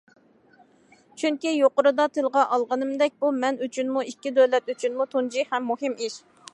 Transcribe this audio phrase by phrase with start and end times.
[1.23, 6.23] چۈنكى، يۇقىرىدا تىلغا ئالغىنىمدەك، بۇ مەن ئۈچۈنمۇ، ئىككى دۆلەت ئۈچۈنمۇ تۇنجى ھەم مۇھىم ئىش.